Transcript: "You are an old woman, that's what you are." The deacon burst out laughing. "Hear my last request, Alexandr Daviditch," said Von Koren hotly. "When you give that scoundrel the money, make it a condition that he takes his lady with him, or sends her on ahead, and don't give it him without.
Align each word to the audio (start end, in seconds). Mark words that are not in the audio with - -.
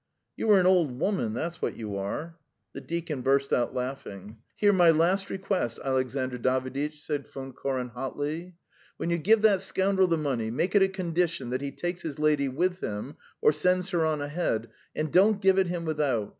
"You 0.35 0.49
are 0.49 0.59
an 0.59 0.65
old 0.65 0.99
woman, 0.99 1.35
that's 1.35 1.61
what 1.61 1.77
you 1.77 1.95
are." 1.95 2.35
The 2.73 2.81
deacon 2.81 3.21
burst 3.21 3.53
out 3.53 3.75
laughing. 3.75 4.39
"Hear 4.55 4.73
my 4.73 4.89
last 4.89 5.29
request, 5.29 5.77
Alexandr 5.85 6.39
Daviditch," 6.39 7.01
said 7.01 7.27
Von 7.27 7.53
Koren 7.53 7.89
hotly. 7.89 8.55
"When 8.97 9.11
you 9.11 9.19
give 9.19 9.43
that 9.43 9.61
scoundrel 9.61 10.07
the 10.07 10.17
money, 10.17 10.49
make 10.49 10.73
it 10.73 10.81
a 10.81 10.87
condition 10.89 11.51
that 11.51 11.61
he 11.61 11.69
takes 11.69 12.01
his 12.01 12.17
lady 12.17 12.49
with 12.49 12.79
him, 12.79 13.15
or 13.41 13.51
sends 13.51 13.91
her 13.91 14.03
on 14.03 14.21
ahead, 14.21 14.71
and 14.95 15.13
don't 15.13 15.39
give 15.39 15.59
it 15.59 15.67
him 15.67 15.85
without. 15.85 16.29